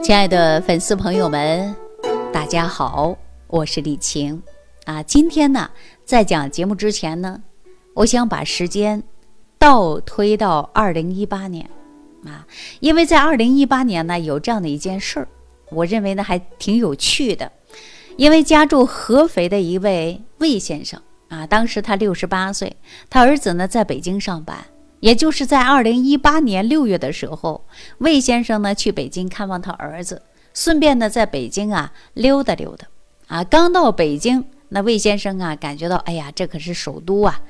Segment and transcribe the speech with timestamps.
[0.00, 1.74] 亲爱的粉丝朋友们，
[2.32, 3.16] 大家好，
[3.48, 4.40] 我是李晴
[4.84, 5.02] 啊。
[5.02, 5.68] 今天呢，
[6.04, 7.42] 在讲节目之前呢，
[7.94, 9.02] 我想把时间
[9.58, 11.68] 倒推到二零一八年
[12.24, 12.46] 啊，
[12.80, 15.28] 因为在二零一八年呢，有这样的一件事儿，
[15.70, 17.50] 我认为呢还挺有趣的。
[18.16, 22.76] 因为家住合肥的一位魏先生啊，当时他六十八岁，
[23.08, 24.58] 他儿子呢在北京上班。
[25.02, 27.64] 也就是在二零一八年六月的时候，
[27.98, 30.22] 魏先生呢去北京看望他儿子，
[30.54, 32.86] 顺便呢在北京啊溜达溜达。
[33.26, 37.40] 啊，刚到北京，那魏先生啊感觉到，哎呀，这可是首都啊，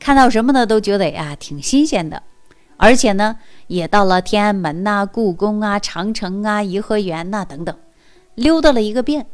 [0.00, 2.22] 看到什么呢都觉得呀挺新鲜的。
[2.78, 7.76] 而且呢，也到了天安门呐、故宫啊、长城啊、颐和园呐等等，
[8.34, 9.26] 溜达了一个遍。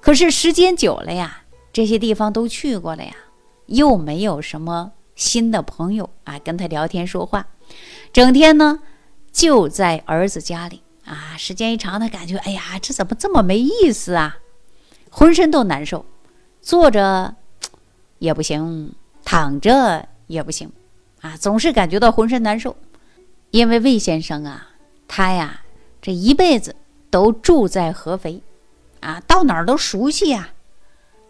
[0.00, 1.42] 可是时间久了呀，
[1.74, 3.12] 这些地方都去过了呀，
[3.66, 4.92] 又没有什么。
[5.14, 7.46] 新的朋友啊，跟他聊天说话，
[8.12, 8.80] 整天呢
[9.30, 11.36] 就在儿子家里啊。
[11.36, 14.38] 时间一长，他感觉哎呀，这怎么这么没意思啊？
[15.10, 16.06] 浑身都难受，
[16.60, 17.34] 坐着
[18.18, 20.72] 也不行，躺着也不行
[21.20, 22.76] 啊，总是感觉到浑身难受。
[23.50, 24.70] 因为魏先生啊，
[25.06, 25.60] 他呀
[26.00, 26.74] 这一辈子
[27.10, 28.42] 都住在合肥
[29.00, 30.54] 啊，到哪儿都熟悉呀，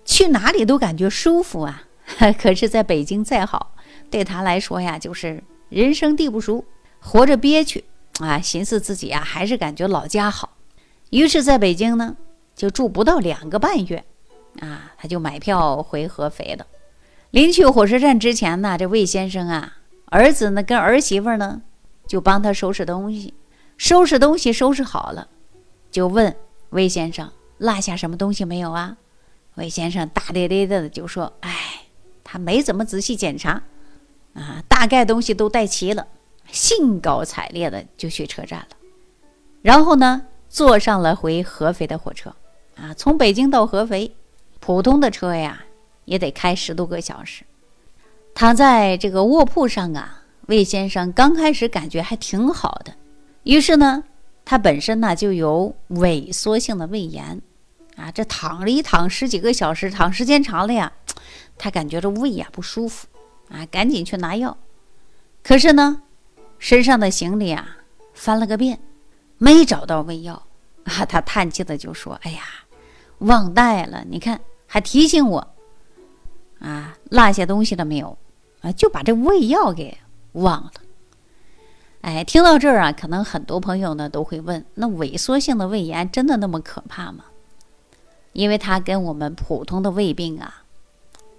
[0.05, 1.83] 去哪里都感觉舒服啊。
[2.39, 3.75] 可是，在北京再好。
[4.11, 6.65] 对他来说呀，就是人生地不熟，
[7.01, 7.85] 活着憋屈
[8.21, 10.57] 啊，寻思自己呀，还是感觉老家好。
[11.11, 12.17] 于是，在北京呢，
[12.55, 14.05] 就住不到两个半月，
[14.61, 16.67] 啊，他就买票回合肥了。
[17.31, 21.63] 临去火车站之前呢，这魏先生啊，儿子呢跟儿媳妇呢，
[22.07, 23.35] 就帮他收拾东西。
[23.79, 25.29] 收拾东西收拾好了，
[25.91, 26.37] 就问
[26.71, 28.99] 魏先生落下什么东西没有啊？
[29.55, 31.51] 魏先生大咧咧的就说：“哎，
[32.33, 33.63] 他没怎么仔细检查。”
[34.33, 36.07] 啊，大概东西都带齐了，
[36.51, 38.69] 兴高采烈的就去车站了。
[39.61, 42.35] 然后呢，坐上了回合肥的火车。
[42.77, 44.17] 啊，从北京到合肥，
[44.59, 45.63] 普通的车呀，
[46.07, 47.45] 也得开十多个小时。
[48.35, 52.95] 躺在这个卧铺上啊，魏先生刚开始感觉还挺好的。
[53.43, 54.05] 于是呢，
[54.47, 57.43] 他本身呢就有萎缩性的胃炎。
[57.97, 60.91] 啊，这躺着一躺十几个小时，躺时间长了呀，
[61.63, 63.07] 他感觉这胃呀不舒服。
[63.49, 64.57] 啊，赶紧去拿药，
[65.45, 66.01] 可是呢，
[66.59, 67.77] 身上的行李啊
[68.15, 68.81] 翻了个遍，
[69.37, 70.43] 没找到胃药
[70.85, 71.05] 啊。
[71.05, 72.43] 他叹气的就说：“哎呀，
[73.19, 74.05] 忘带了！
[74.09, 75.47] 你看，还提醒我
[76.61, 78.17] 啊，落下东西了没有？
[78.63, 79.99] 啊，就把这胃药给
[80.33, 80.73] 忘了。”
[82.01, 87.25] 哎，听到这儿啊，可能很多朋友呢都会问：那萎缩性的胃炎真的那么可怕吗？
[88.33, 90.62] 因为它跟我们普通的胃病啊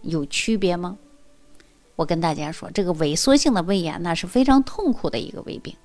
[0.03, 0.97] 有区别吗？
[1.95, 5.75] 我跟大家说，这个萎缩性的胃炎呢是非常痛苦的一个胃病，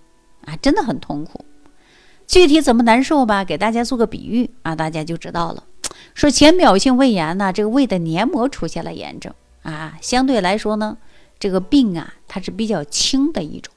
[0.45, 1.45] 啊，真的很痛苦。
[2.27, 5.65] 具体怎么难受吧，给大家做个比喻啊，大家就知道了。
[6.15, 10.99] 说浅表性胃炎呢，这个胃的黏膜出现了炎症啊，相对来说呢，
[11.39, 13.73] 这个病啊它是比较轻的一种。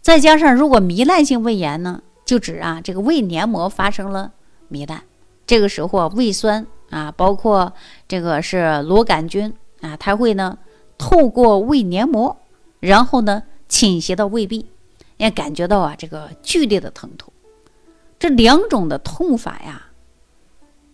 [0.00, 4.32] 再加上如果糜烂性胃炎呢，就指啊这个胃黏膜发生了
[4.70, 5.02] 糜烂，
[5.46, 7.72] 这个时候啊胃酸啊，包括
[8.08, 10.58] 这个是螺杆菌啊，它会呢。
[10.98, 12.34] 透过胃黏膜，
[12.80, 14.64] 然后呢倾斜到胃壁，
[15.18, 17.30] 也感觉到啊这个剧烈的疼痛。
[18.18, 19.88] 这两种的痛法呀，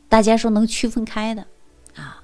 [0.09, 1.47] 大家说能区分开的
[1.95, 2.21] 啊。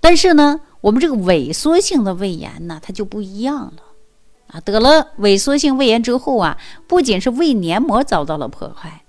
[0.00, 3.82] 但是呢，我们这个萎缩性的胃炎呢，它就不一样了
[4.48, 4.60] 啊。
[4.62, 6.58] 得了萎缩性胃炎之后啊，
[6.88, 9.04] 不仅是胃黏膜遭到了破坏，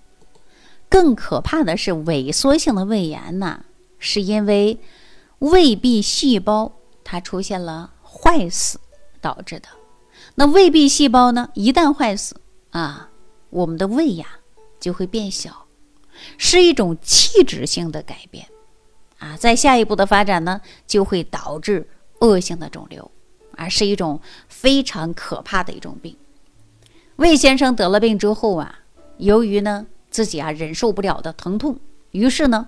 [0.88, 3.66] 更可怕的是萎缩性的胃炎呢，
[4.00, 4.80] 是因为
[5.40, 6.74] 胃壁细胞。
[7.10, 8.78] 它出现了坏死
[9.22, 9.70] 导致的，
[10.36, 11.50] 那胃壁细胞呢？
[11.54, 12.36] 一旦坏死
[12.72, 13.10] 啊，
[13.50, 14.28] 我们的胃呀
[14.78, 15.68] 就会变小，
[16.38, 18.46] 是一种器质性的改变
[19.20, 19.38] 啊。
[19.38, 21.88] 在下一步的发展呢，就会导致
[22.20, 23.10] 恶性的肿瘤，
[23.56, 24.20] 啊，是一种
[24.50, 26.14] 非常可怕的一种病。
[27.16, 28.80] 魏先生得了病之后啊，
[29.16, 31.80] 由于呢自己啊忍受不了的疼痛，
[32.12, 32.68] 于是呢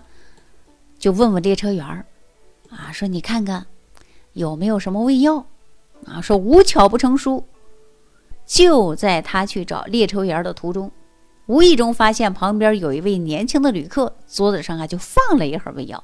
[1.00, 2.06] 就问问列车员儿
[2.70, 3.66] 啊，说你看看。
[4.34, 5.48] 有没有什么胃药？
[6.06, 7.44] 啊，说无巧不成书，
[8.46, 10.92] 就在他去找列车员的途中，
[11.48, 16.02] 无意中发现旁边有一位年轻的旅客，桌子上啊就放了一盒胃药。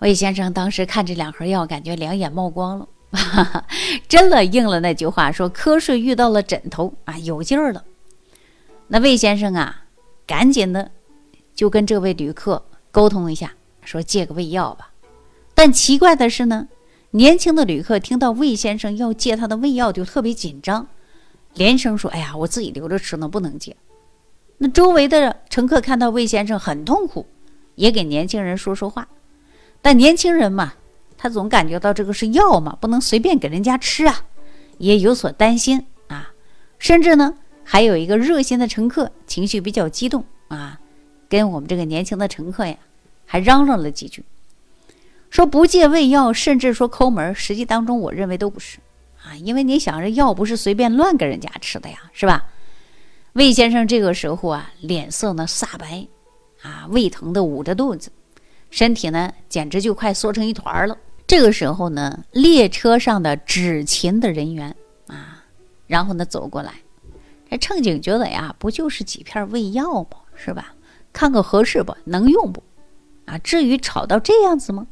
[0.00, 2.88] 魏先生当时看这两盒药，感觉两眼冒光了，
[4.08, 7.84] 真的应了那句话，说瞌睡遇到了枕头啊，有劲儿了。
[8.88, 9.84] 那魏先生啊，
[10.26, 10.90] 赶紧的
[11.54, 13.54] 就跟这位旅客沟通一下，
[13.88, 14.90] 说借个胃药吧。
[15.54, 16.68] 但奇怪的是呢。
[17.12, 20.86] 年轻的旅客听到魏先生要借他的胃药，就特别紧张，
[21.54, 23.74] 连声说：“哎呀，我自己留着吃呢，不能借。”
[24.58, 27.24] 那周围的乘客看到魏先生很痛苦，
[27.76, 29.08] 也给年轻人说说话。
[29.80, 30.74] 但年轻人嘛，
[31.16, 34.26] 他总感觉到这个是药嘛，不能随便给人家吃啊，
[34.76, 36.30] 也有所担心啊。
[36.78, 40.78] 甚至呢，还有一个热心的乘客，情绪比较激动啊，
[41.26, 42.76] 跟我们这个年轻的乘客呀，
[43.30, 44.24] 还嚷嚷了几句，
[45.28, 47.34] 说不借喂药，甚至说抠门。
[47.34, 48.78] 实际当中，我认为都不是
[49.22, 52.46] 啊，因为你想，这药不是随便乱给人家吃的呀，是吧？
[53.34, 56.08] 魏先生这个时候啊，脸色呢煞白，
[56.62, 58.10] 啊，胃疼的捂着肚子，
[58.70, 60.96] 身体呢简直就快缩成一团了。
[61.26, 64.74] 这个时候呢，列车上的执勤的人员
[65.08, 65.44] 啊，
[65.86, 66.72] 然后呢走过来，
[67.50, 70.08] 这乘警觉得呀，不就是几片胃药吗？
[70.34, 70.72] 是吧？
[71.12, 71.94] 看看合适不？
[72.04, 72.62] 能用不？
[73.28, 74.86] 啊，至于吵到这样子吗？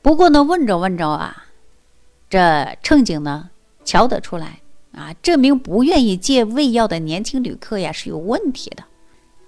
[0.00, 1.46] 不过呢，问着问着啊，
[2.28, 3.50] 这乘警呢
[3.84, 4.60] 瞧得出来。
[4.92, 8.82] 啊，这名不愿意借胃药的年轻旅客呀是有问题的。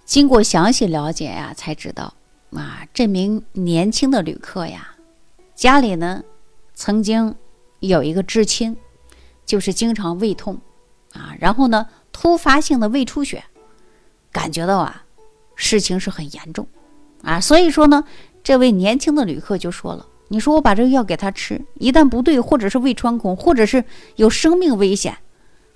[0.05, 2.15] 经过详细了解呀，才知道
[2.53, 4.95] 啊，这名年轻的旅客呀，
[5.57, 6.23] 家里呢
[6.75, 7.35] 曾经
[7.81, 8.77] 有一个至亲，
[9.45, 10.61] 就是经常胃痛
[11.13, 13.43] 啊，然后呢突发性的胃出血，
[14.31, 15.05] 感觉到啊
[15.57, 16.69] 事情是很严重
[17.23, 18.05] 啊，所以说呢，
[18.43, 23.85] 这位年轻的旅客就说了：“你说我把这个药给他吃，一旦不对，或者是胃穿孔，或者是
[24.17, 25.17] 有生命危险。”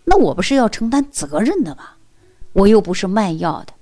[0.08, 1.90] 那我不是要承担责任的吗？
[2.52, 3.72] 我又不是卖药的。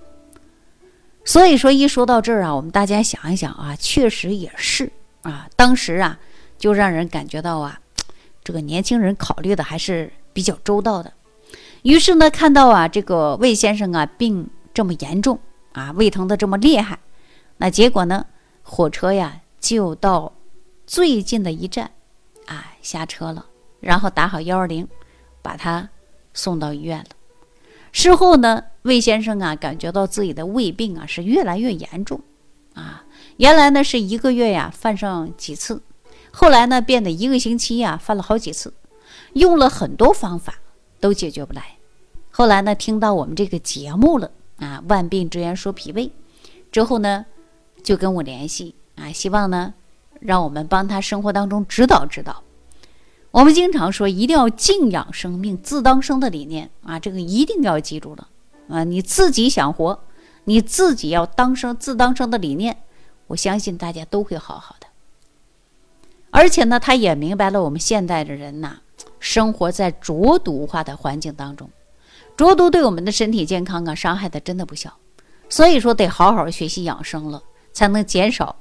[1.25, 4.91] 所以说，一说到这儿啊，我们大家想一想啊，确实也是
[5.23, 5.49] 啊。
[5.57, 6.19] 当时啊，
[6.59, 7.79] 就让人感觉到啊，
[8.43, 11.13] 这个年轻人考虑的还是比较周到的。
[11.83, 15.39] 于是呢，看到啊，这个魏先生啊病这么严重
[15.73, 16.99] 啊，胃疼的这么厉害，
[17.57, 18.27] 那结果呢，
[18.63, 20.33] 火车呀就到
[20.87, 21.91] 最近的一站
[22.47, 23.47] 啊下车了，
[23.81, 24.89] 然后打好幺二零，
[25.43, 25.89] 把他。
[26.37, 27.07] 送到医院了。
[27.93, 32.21] 事后呢，魏先生啊，感觉到自己的胃病啊是越来越严重，
[32.75, 33.05] 啊，
[33.37, 35.81] 原来呢是一个月呀犯上几次，
[36.33, 38.75] 后来呢变得一个星期呀犯了好几次，
[39.35, 40.59] 用了很多方法
[40.99, 41.77] 都解决不来。
[42.33, 46.11] 后来呢听到我们这个节目了啊，万病之源说脾胃，
[46.73, 47.25] 之后呢
[47.85, 49.75] 就跟我联系啊，希望呢
[50.19, 52.43] 让我们帮他生活当中指导指导。
[53.31, 58.29] 我们经常说，一定要敬仰生命，自当生的理念啊，这个一定要记住了
[58.69, 58.85] 啊！
[58.85, 60.01] 你自己想活，
[60.45, 62.77] 你自己要当生，自当生的理念，
[63.27, 64.87] 我相信大家都会好好的。
[66.31, 68.79] 而且呢，他也明白了我们现代的人呐，
[69.19, 71.69] 生活在浊毒化的环境当中，
[72.37, 74.97] 浊毒对我们的身体健康啊，伤害的真的不小。
[75.49, 77.43] 所以说，得好好学习养生了，
[77.75, 78.57] 才能减少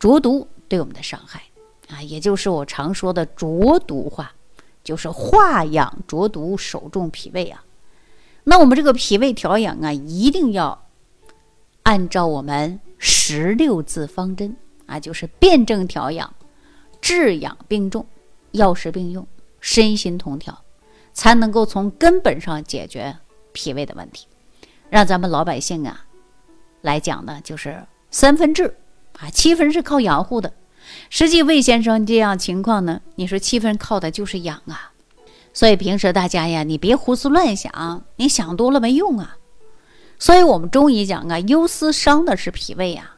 [0.00, 1.42] 浊毒对我们的伤害。
[1.88, 4.32] 啊，也就是我常说的浊毒化，
[4.82, 7.62] 就是化养浊毒，守重脾胃啊。
[8.44, 10.86] 那我们这个脾胃调养啊，一定要
[11.82, 14.56] 按照我们十六字方针
[14.86, 16.34] 啊，就是辩证调养，
[17.00, 18.06] 治养并重，
[18.52, 19.26] 药食并用，
[19.60, 20.64] 身心同调，
[21.12, 23.14] 才能够从根本上解决
[23.52, 24.26] 脾胃的问题，
[24.88, 26.06] 让咱们老百姓啊
[26.80, 28.76] 来讲呢，就是三分治
[29.18, 30.52] 啊，七分是靠养护的。
[31.08, 34.92] 实际魏先生这样情况呢，你说七分靠的就是养啊，
[35.52, 39.36] 所以平时大家呀，你别胡思乱想，你想多了没用啊。
[40.18, 43.16] 所以我们中医讲啊，忧思伤的是脾胃啊，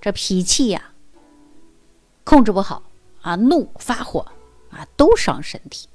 [0.00, 0.90] 这脾气呀
[2.22, 2.82] 控制不好
[3.22, 4.26] 啊，怒发火
[4.70, 5.88] 啊都伤身体。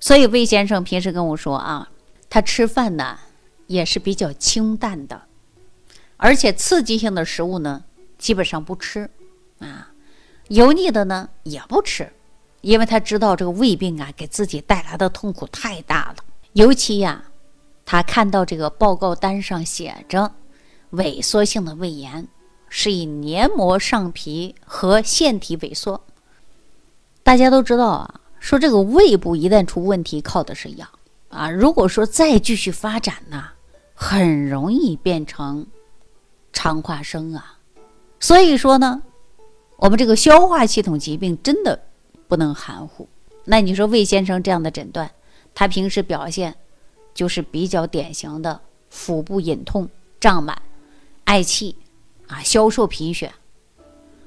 [0.00, 1.88] 所以魏先生平时跟我说啊，
[2.28, 3.18] 他吃饭呢
[3.68, 5.22] 也是比较清淡的，
[6.24, 7.82] 而且刺激性的食物呢
[8.16, 9.10] 基本上不吃
[9.58, 9.90] 啊。
[10.46, 12.12] 油腻的呢也不吃，
[12.60, 16.16] 因为他知道这个胃病啊给自己带来的痛苦太大了。
[16.52, 17.24] 尤其呀，
[17.84, 20.30] 他看到这个报告单上写着
[20.92, 22.28] 萎缩性的胃炎，
[22.68, 26.04] 是以黏膜上皮和腺体萎缩。
[27.24, 30.88] 大家都知道啊，说这个胃部一旦出问题，靠的是养
[31.30, 31.50] 啊。
[31.50, 33.44] 如果说再继续发展呢，
[33.92, 35.66] 很容易变成
[36.52, 37.58] 肠化生啊。
[38.20, 39.02] 所以说呢。
[39.76, 41.76] 我们这个消化系统疾病真的
[42.28, 43.08] 不能含糊。
[43.44, 45.10] 那你说魏先生这样的诊断，
[45.56, 46.54] 他平时表现
[47.12, 49.88] 就是比较典型的腹部隐痛、
[50.20, 50.62] 胀满、
[51.24, 51.74] 嗳气
[52.28, 53.32] 啊、消瘦贫血。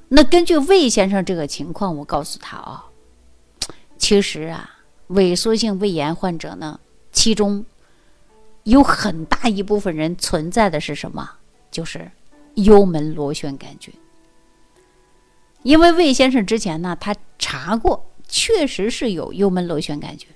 [0.10, 2.84] 那根据魏先生这个情况，我告诉他啊，
[3.98, 4.70] 其实啊，
[5.12, 6.78] 萎缩性胃炎患者呢，
[7.14, 7.64] 其中
[8.64, 11.32] 有很大一部分人存在的是什么？
[11.76, 12.10] 就是
[12.54, 13.94] 幽门螺旋杆菌。
[15.62, 20.30] 因为魏先生之前呢，他查过，确实是有幽门螺旋杆菌，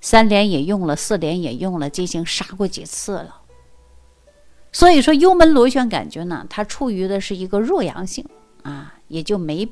[0.00, 3.42] 三联也用了，四联也用了，进行杀过几次了。
[4.72, 8.26] 所以说幽门螺旋杆菌呢，它处于的是一个弱阳性
[8.64, 9.68] 啊，也就没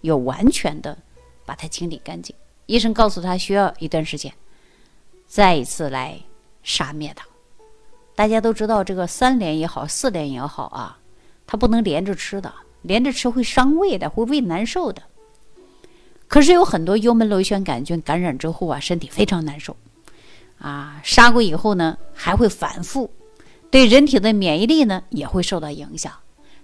[0.00, 0.96] 有完全的
[1.44, 2.34] 把它清理干净。
[2.64, 4.32] 医生告诉他需要一段时间，
[5.26, 6.18] 再一次来
[6.62, 7.26] 杀灭它。
[8.14, 10.98] 大家都知道，这个三连也好，四连也好啊，
[11.46, 12.52] 它不能连着吃的，
[12.82, 15.02] 连着吃会伤胃的，会胃难受的。
[16.28, 19.76] 可是有很多幽门螺旋杆菌感染之后啊，身体非常难受，
[20.58, 23.10] 啊，杀过以后呢，还会反复，
[23.70, 26.12] 对人体的免疫力呢也会受到影响，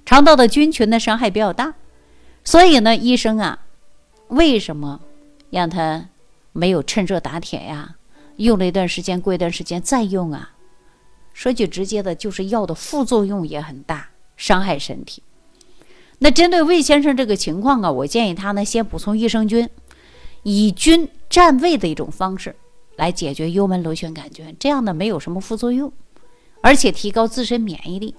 [0.07, 1.75] 肠道的菌群的伤害比较大。
[2.45, 3.59] 所以呢，医生啊，
[4.29, 5.01] 为什么
[5.51, 6.07] 让他
[6.53, 7.97] 没有趁热打铁呀？
[8.37, 10.53] 用了一段时间，过一段时间再用啊？
[11.33, 15.23] 说句直接的，就是药的副作用也很大，伤害身体。
[16.19, 19.69] 那针对魏先生这个情况啊，我建议他呢先补充益生菌，
[20.43, 22.55] 以菌占位的一种方式
[22.97, 25.91] 来解决幽门螺旋杆菌，这样呢没有什么副作用，
[26.61, 28.15] 而且提高自身免疫力。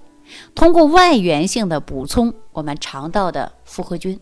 [0.54, 4.18] 通过外源性的补充我们肠道的复合菌，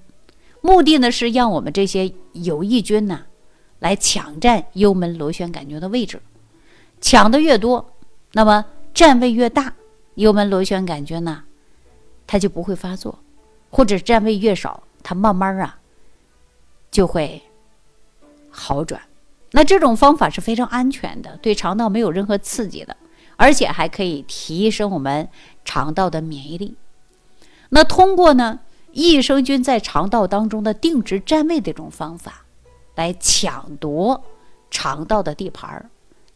[0.61, 3.23] 目的呢是让我们这些有益菌呢
[3.79, 6.21] 来抢占幽门螺旋杆菌的位置，
[7.01, 7.95] 抢的越多，
[8.33, 9.75] 那么占位越大，
[10.15, 11.45] 幽门螺旋杆菌呢
[12.27, 13.19] 它就不会发作。
[13.73, 15.79] 或者占位越少，它慢慢啊
[16.91, 17.41] 就会
[18.51, 19.01] 好转。
[19.53, 22.97] 那这种方法是非常安全的，对肠道没有任何刺激的，
[23.37, 25.29] 而且还可以提升我们
[25.65, 26.77] 肠道的免疫力。
[27.69, 28.59] 那通过呢
[28.91, 32.45] 益生菌在肠道当中的定植占位这种方法，
[32.97, 34.21] 来抢夺
[34.69, 35.91] 肠道的地盘儿，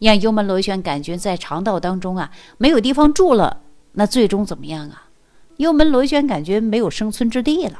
[0.04, 5.08] 让幽门螺旋杆菌在肠道当中啊没有地方住了，那最终怎么样啊？
[5.56, 7.78] 幽门螺旋杆菌没有生存之地了，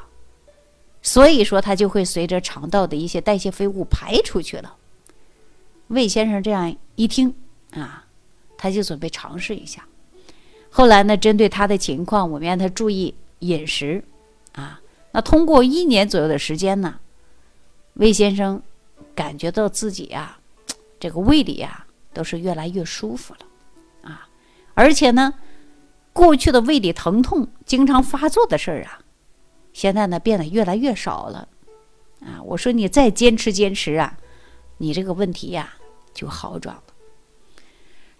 [1.02, 4.74] 所以说它就会随着肠道的一些代谢废物排出去了。
[5.88, 7.34] 魏先生这样一听
[7.72, 8.06] 啊，
[8.56, 9.84] 他就准备尝试一下。
[10.70, 14.02] 后来呢，针对他的情况，我们让他注意饮食
[14.52, 14.80] 啊。
[15.12, 16.98] 那通过一年左右的时间呢，
[17.94, 18.62] 魏先生
[19.14, 20.38] 感觉到自己啊，
[20.98, 21.83] 这个胃里啊
[22.14, 24.26] 都是越来越舒服了啊，
[24.72, 25.34] 而且呢。
[26.16, 29.00] 过去的胃里疼痛、经常发作的事儿啊，
[29.72, 31.48] 现在呢变得越来越少了，
[32.20, 34.16] 啊，我说你再坚持坚持啊，
[34.78, 35.74] 你这个问题呀
[36.14, 36.82] 就好转了。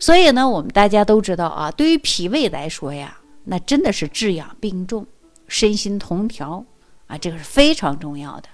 [0.00, 5.06] 所以呢，我们大家都知道啊，对于脾胃来说呀，那真的是治养并重、
[5.46, 6.66] 身心同调
[7.06, 8.48] 啊，这个是非常重要的。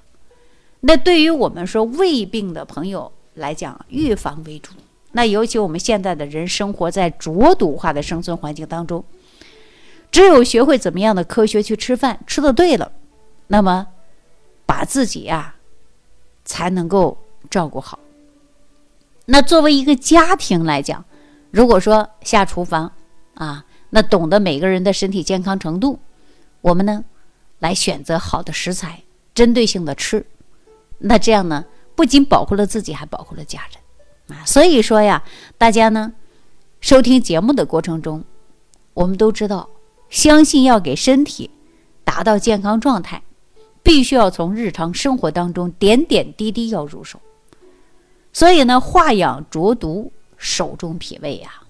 [0.80, 4.72] 那对于我们说胃病的朋友来讲，预防为主。
[5.12, 9.04] 那尤其我们现在的人生活在浊毒化的生存环境当中。
[10.10, 12.90] 只有学会怎么样的科学去吃饭，吃的对了，
[13.46, 13.86] 那么
[14.66, 15.54] 把自己呀
[16.44, 17.16] 才能够
[17.48, 17.98] 照顾好。
[19.26, 21.04] 那作为一个家庭来讲，
[21.52, 22.90] 如果说下厨房
[23.34, 26.00] 啊，那懂得每个人的身体健康程度，
[26.60, 27.04] 我们呢
[27.60, 29.02] 来选择好的食材，
[29.32, 30.26] 针对性的吃，
[30.98, 31.64] 那这样呢
[31.94, 33.80] 不仅保护了自己，还保护了家人
[34.30, 34.44] 啊。
[34.46, 35.22] 所以说呀，
[35.58, 36.12] 大家呢
[36.80, 38.24] 收听节目的过程中，
[38.94, 39.68] 我们都知道。
[40.08, 41.50] 相信要给身体
[42.02, 43.22] 达到健康状态，
[43.80, 47.20] 必须要从日常生活当中点点滴滴要入手。
[48.32, 51.62] 所以呢，化养浊毒，守中脾胃呀。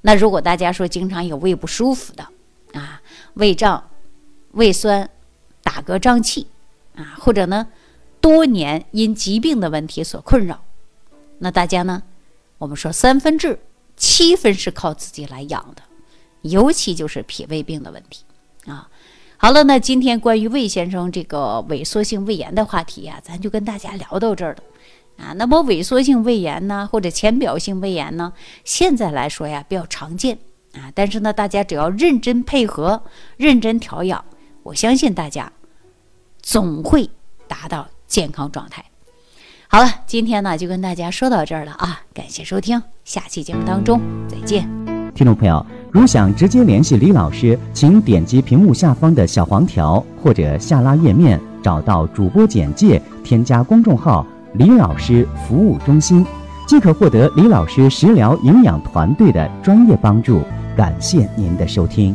[0.00, 2.26] 那如果大家说经常有胃不舒服的
[2.72, 3.02] 啊，
[3.34, 3.90] 胃胀、
[4.52, 5.10] 胃酸、
[5.62, 6.46] 打嗝胀气
[6.96, 7.68] 啊，或者呢
[8.18, 10.64] 多年因疾病的问题所困扰，
[11.42, 12.04] 那大家呢，
[12.58, 13.58] 我们说三分治，
[13.96, 15.82] 七分是靠自己来养的。
[16.42, 18.24] 尤其就是脾胃病的问题，
[18.66, 18.88] 啊，
[19.36, 28.32] 好了，那今天关于魏先生这个萎缩性胃炎的话题呀，咱就跟大家聊到这儿了，啊，那么萎缩性胃炎呢，或者浅表性胃炎呢，
[28.64, 30.38] 现在来说呀比较常见，
[30.74, 33.02] 啊，但是呢，大家只要认真配合、
[33.36, 34.24] 认真调养，
[34.62, 35.52] 我相信大家
[36.40, 37.10] 总会
[37.48, 38.84] 达到健康状态。
[39.74, 43.98] 好了，今天呢就跟大家说到这儿了啊，感谢收听，下期节目当中
[44.28, 44.68] 再见，
[45.14, 45.64] 听众朋友。
[45.90, 54.26] 如想直接联系李老师，请点击屏幕下方的小黄条，或者下拉页面找到主播简介，添加公众号
[54.56, 56.22] “李老师服务中心”，
[56.68, 60.42] 即可获得李老师食疗营养团队的专业帮助。
[60.76, 62.14] 感谢您的收听。